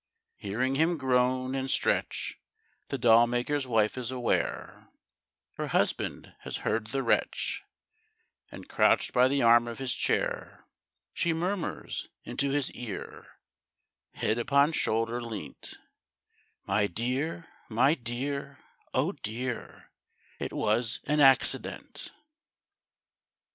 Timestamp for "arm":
9.43-9.67